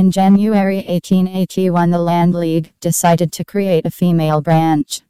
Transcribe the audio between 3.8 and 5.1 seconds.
a female branch.